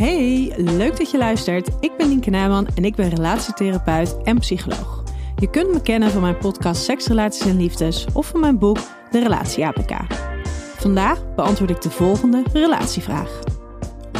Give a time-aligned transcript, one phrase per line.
[0.00, 1.68] Hey, leuk dat je luistert.
[1.80, 5.02] Ik ben Nienke Nijman en ik ben relatietherapeut en psycholoog.
[5.36, 8.78] Je kunt me kennen van mijn podcast Seks, Relaties en Liefdes of van mijn boek
[9.10, 9.92] De Relatie APK.
[10.76, 13.40] Vandaag beantwoord ik de volgende relatievraag.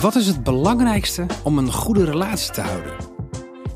[0.00, 2.92] Wat is het belangrijkste om een goede relatie te houden?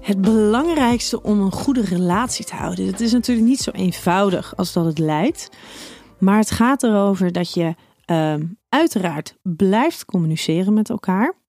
[0.00, 2.86] Het belangrijkste om een goede relatie te houden.
[2.86, 5.50] Het is natuurlijk niet zo eenvoudig als dat het lijkt.
[6.18, 7.74] Maar het gaat erover dat je
[8.06, 8.34] uh,
[8.68, 11.42] uiteraard blijft communiceren met elkaar.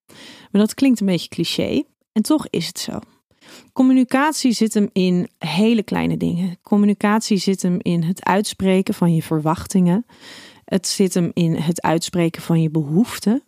[0.52, 1.84] Maar dat klinkt een beetje cliché.
[2.12, 3.00] En toch is het zo.
[3.74, 6.58] Communicatie zit hem in hele kleine dingen.
[6.62, 10.06] Communicatie zit hem in het uitspreken van je verwachtingen.
[10.66, 13.44] Het zit hem in het uitspreken van je behoeften.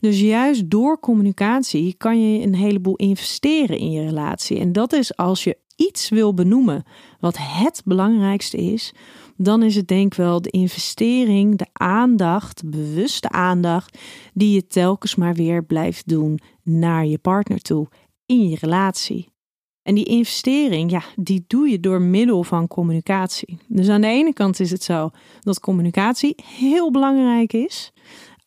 [0.00, 4.58] Dus juist door communicatie kan je een heleboel investeren in je relatie.
[4.58, 6.84] En dat is als je iets wil benoemen
[7.20, 8.92] wat het belangrijkste is,
[9.36, 13.98] dan is het denk ik wel de investering, de aandacht, bewuste aandacht,
[14.34, 17.88] die je telkens maar weer blijft doen naar je partner toe
[18.26, 19.34] in je relatie.
[19.82, 23.58] En die investering, ja, die doe je door middel van communicatie.
[23.66, 27.92] Dus aan de ene kant is het zo dat communicatie heel belangrijk is.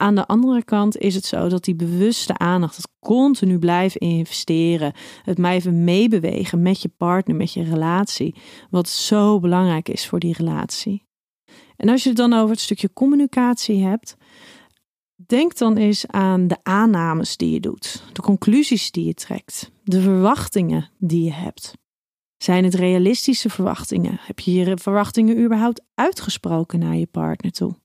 [0.02, 4.94] Aan de andere kant is het zo dat die bewuste aandacht, het continu blijven investeren,
[5.24, 8.36] het blijven meebewegen met je partner, met je relatie,
[8.70, 11.04] wat zo belangrijk is voor die relatie.
[11.76, 14.16] En als je het dan over het stukje communicatie hebt,
[15.16, 20.02] denk dan eens aan de aannames die je doet, de conclusies die je trekt, de
[20.02, 21.74] verwachtingen die je hebt.
[22.38, 24.18] Zijn het realistische verwachtingen?
[24.22, 27.76] Heb je je verwachtingen überhaupt uitgesproken naar je partner toe?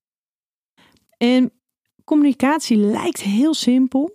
[1.16, 1.52] En
[2.04, 4.14] Communicatie lijkt heel simpel,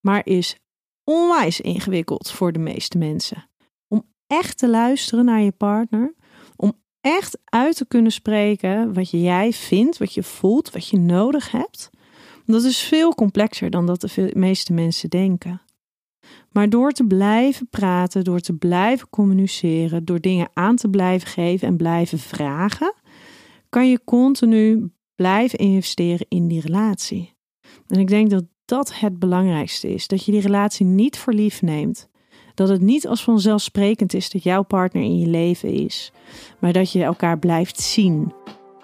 [0.00, 0.56] maar is
[1.04, 3.48] onwijs ingewikkeld voor de meeste mensen.
[3.88, 6.14] Om echt te luisteren naar je partner,
[6.56, 11.50] om echt uit te kunnen spreken wat jij vindt, wat je voelt, wat je nodig
[11.50, 11.90] hebt,
[12.44, 15.60] dat is veel complexer dan dat de meeste mensen denken.
[16.52, 21.68] Maar door te blijven praten, door te blijven communiceren, door dingen aan te blijven geven
[21.68, 22.94] en blijven vragen,
[23.68, 27.34] kan je continu blijven investeren in die relatie.
[27.86, 31.62] En ik denk dat dat het belangrijkste is: dat je die relatie niet voor lief
[31.62, 32.08] neemt.
[32.54, 36.12] Dat het niet als vanzelfsprekend is dat jouw partner in je leven is,
[36.58, 38.32] maar dat je elkaar blijft zien.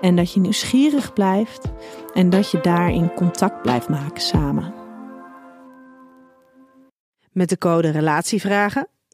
[0.01, 1.73] En dat je nieuwsgierig blijft
[2.15, 4.75] en dat je daarin contact blijft maken samen.
[7.33, 8.89] Met de code Relatievragen